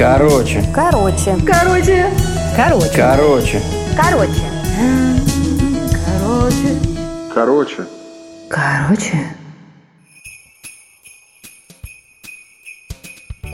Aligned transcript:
Короче. 0.00 0.64
Короче. 0.74 1.36
Короче. 1.46 2.06
Короче. 2.56 2.90
Короче. 2.96 3.60
Короче. 3.94 4.40
Короче. 6.08 6.78
Короче. 7.34 7.86
Короче. 8.48 9.36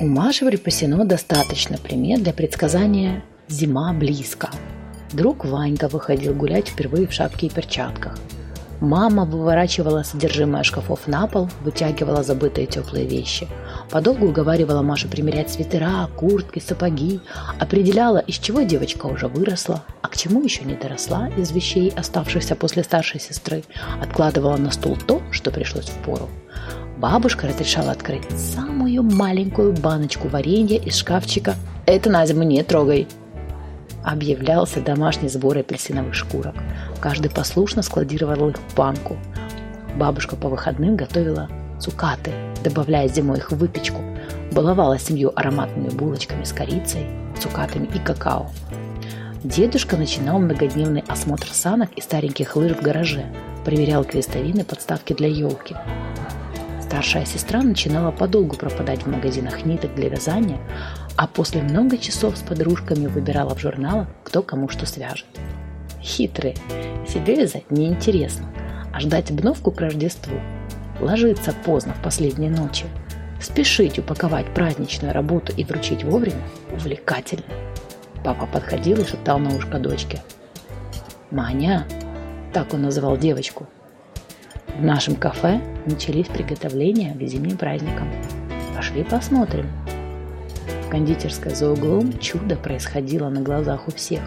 У 0.01 0.07
Маши 0.07 0.47
припасено 0.47 1.05
достаточно 1.05 1.79
примет 1.79 2.23
для 2.23 2.33
предсказания 2.33 3.25
«зима 3.49 3.93
близко». 3.93 4.49
Друг 5.13 5.45
Ванька 5.45 5.89
выходил 5.89 6.33
гулять 6.33 6.69
впервые 6.69 7.09
в 7.09 7.13
шапке 7.13 7.49
и 7.49 7.51
перчатках. 7.51 8.17
Мама 8.81 9.25
выворачивала 9.25 10.03
содержимое 10.03 10.63
шкафов 10.63 11.07
на 11.07 11.27
пол, 11.27 11.49
вытягивала 11.63 12.23
забытые 12.23 12.67
теплые 12.67 13.07
вещи. 13.07 13.49
Подолгу 13.91 14.27
уговаривала 14.27 14.83
Машу 14.83 15.09
примерять 15.09 15.51
свитера, 15.51 16.09
куртки, 16.15 16.59
сапоги, 16.59 17.21
определяла, 17.59 18.19
из 18.19 18.37
чего 18.37 18.63
девочка 18.63 19.07
уже 19.07 19.29
выросла, 19.29 19.83
а 20.03 20.09
к 20.09 20.17
чему 20.17 20.43
еще 20.43 20.65
не 20.65 20.75
доросла 20.75 21.29
из 21.37 21.53
вещей, 21.53 21.91
оставшихся 21.97 22.55
после 22.55 22.85
старшей 22.85 23.21
сестры, 23.21 23.65
откладывала 24.03 24.57
на 24.57 24.71
стол 24.71 24.97
то, 25.07 25.23
что 25.31 25.51
пришлось 25.51 25.89
в 25.89 26.05
пору. 26.05 26.29
Бабушка 26.99 27.47
разрешала 27.47 27.93
открыть 27.93 28.31
самую 28.31 29.03
маленькую 29.03 29.73
баночку 29.73 30.29
варенья 30.29 30.79
из 30.79 30.97
шкафчика. 30.97 31.55
«Это 31.87 32.11
на 32.11 32.27
зиму 32.27 32.43
не 32.43 32.63
трогай!» 32.63 33.07
Объявлялся 34.07 34.81
домашний 34.81 35.29
сбор 35.29 35.59
апельсиновых 35.59 36.15
шкурок. 36.15 36.55
Каждый 37.01 37.29
послушно 37.29 37.83
складировал 37.83 38.51
их 38.51 38.57
в 38.57 38.77
банку. 38.77 39.17
Бабушка 39.97 40.37
по 40.37 40.49
выходным 40.49 40.95
готовила 40.95 41.49
цукаты, 41.81 42.31
добавляя 42.63 43.09
зимой 43.09 43.39
их 43.39 43.51
в 43.51 43.57
выпечку. 43.57 44.01
Баловала 44.53 44.97
семью 45.01 45.33
ароматными 45.35 45.89
булочками 45.89 46.45
с 46.45 46.53
корицей, 46.53 47.09
цукатами 47.41 47.87
и 47.93 47.99
какао. 47.99 48.49
Дедушка 49.43 49.97
начинал 49.97 50.39
многодневный 50.39 51.03
осмотр 51.09 51.49
санок 51.51 51.91
и 51.97 52.01
стареньких 52.01 52.55
лыж 52.55 52.77
в 52.77 52.83
гараже, 52.83 53.27
проверял 53.65 54.05
крестовины 54.05 54.63
подставки 54.63 55.15
для 55.15 55.27
елки. 55.27 55.75
Старшая 56.87 57.27
сестра 57.27 57.63
начинала 57.63 58.13
подолгу 58.13 58.55
пропадать 58.55 59.03
в 59.03 59.09
магазинах 59.09 59.65
ниток 59.65 59.97
для 59.97 60.09
вязания, 60.09 60.61
а 61.17 61.27
после 61.27 61.61
много 61.61 61.99
часов 61.99 62.37
с 62.37 62.43
подружками 62.43 63.09
выбирала 63.09 63.57
в 63.57 63.61
журналах, 63.61 64.07
кто 64.23 64.41
кому 64.41 64.69
что 64.69 64.87
свяжет. 64.87 65.27
Хитрые. 66.01 66.55
Себе 67.09 67.35
вязать 67.35 67.69
неинтересно, 67.73 68.47
а 68.95 69.01
ждать 69.01 69.33
обновку 69.33 69.73
к 69.73 69.81
Рождеству. 69.81 70.39
Ложиться 71.01 71.53
поздно 71.65 71.93
в 71.93 72.03
последние 72.05 72.53
ночи. 72.53 72.85
Спешить 73.43 73.99
упаковать 73.99 74.47
праздничную 74.55 75.13
работу 75.13 75.53
и 75.57 75.65
вручить 75.65 76.05
вовремя 76.05 76.43
увлекательно. 76.73 77.43
Папа 78.23 78.47
подходил 78.47 79.01
и 79.01 79.05
шептал 79.05 79.41
на 79.41 79.57
ушко 79.57 79.81
дочке. 79.81 80.23
«Маня!»– 81.33 81.85
так 82.53 82.73
он 82.73 82.83
называл 82.83 83.17
девочку. 83.17 83.67
В 84.79 84.85
нашем 84.85 85.17
кафе 85.17 85.63
начались 85.87 86.27
приготовления 86.27 87.15
к 87.15 87.23
зимним 87.23 87.57
праздникам. 87.57 88.11
Пошли 88.75 89.05
посмотрим. 89.05 89.67
В 90.87 90.91
кондитерской 90.91 91.55
за 91.55 91.71
углом 91.71 92.19
чудо 92.19 92.57
происходило 92.57 93.31
на 93.31 93.41
глазах 93.41 93.89
у 93.89 93.91
всех. 93.93 94.21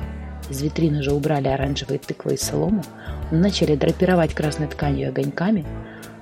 Из 0.50 0.59
витрины 0.64 1.03
же 1.03 1.14
убрали 1.14 1.47
оранжевые 1.50 2.00
тыквы 2.00 2.33
и 2.33 2.38
солому, 2.38 2.81
начали 3.30 3.75
драпировать 3.75 4.33
красной 4.33 4.66
тканью 4.66 5.09
огоньками. 5.09 5.67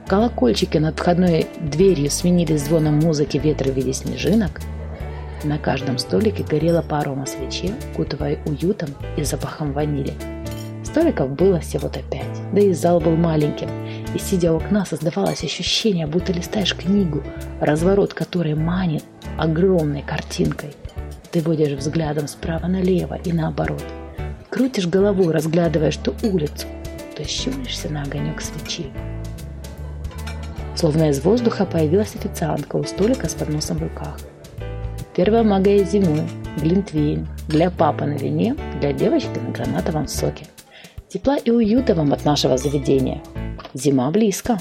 Колокольчики 0.07 0.77
над 0.77 0.99
входной 0.99 1.47
дверью 1.61 2.11
сменились 2.11 2.65
звоном 2.65 2.99
музыки 2.99 3.37
ветра 3.37 3.71
в 3.71 3.75
виде 3.75 3.93
снежинок. 3.93 4.59
На 5.45 5.57
каждом 5.57 5.97
столике 5.99 6.43
горела 6.43 6.81
по 6.81 6.99
арома 6.99 7.27
свече, 7.27 7.73
кутывая 7.95 8.39
уютом 8.45 8.89
и 9.15 9.23
запахом 9.23 9.71
ванили. 9.71 10.13
Столиков 10.87 11.31
было 11.31 11.59
всего-то 11.59 11.99
пять, 12.09 12.25
да 12.53 12.61
и 12.61 12.73
зал 12.73 12.99
был 12.99 13.15
маленьким– 13.15 13.69
и, 14.13 14.19
сидя 14.19 14.53
у 14.53 14.57
окна, 14.57 14.85
создавалось 14.85 15.43
ощущение, 15.43 16.07
будто 16.07 16.33
листаешь 16.33 16.75
книгу, 16.75 17.23
разворот 17.59 18.13
которой 18.13 18.55
манит 18.55 19.03
огромной 19.37 20.01
картинкой. 20.01 20.75
Ты 21.31 21.41
водишь 21.41 21.73
взглядом 21.73 22.27
справа 22.27 22.67
налево 22.67 23.15
и 23.15 23.33
наоборот. 23.33 23.83
Крутишь 24.49 24.87
головой, 24.87 25.31
разглядывая 25.31 25.91
то 25.91 26.15
улицу, 26.23 26.67
то 27.15 27.23
щуришься 27.23 27.89
на 27.89 28.03
огонек 28.03 28.41
свечи. 28.41 28.87
Словно 30.75 31.09
из 31.09 31.19
воздуха 31.23 31.65
появилась 31.65 32.15
официантка 32.15 32.75
у 32.77 32.83
столика 32.83 33.27
с 33.27 33.33
подносом 33.33 33.77
в 33.77 33.83
руках. 33.83 34.19
Первая 35.15 35.43
магия 35.43 35.83
зимой, 35.83 36.27
глинтвейн, 36.61 37.27
для 37.47 37.71
папы 37.71 38.05
на 38.05 38.13
вине, 38.13 38.55
для 38.79 38.93
девочки 38.93 39.39
на 39.39 39.51
гранатовом 39.51 40.07
соке. 40.07 40.45
Тепла 41.17 41.35
и 41.35 41.49
уюта 41.49 41.95
вам 41.95 42.13
от 42.13 42.25
нашего 42.25 42.59
заведения– 42.59 43.23
Зима 43.73 44.11
близко. 44.11 44.59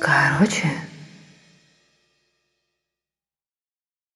Короче, 0.00 0.70